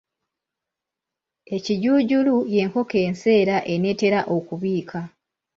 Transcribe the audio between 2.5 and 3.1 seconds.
y’enkoko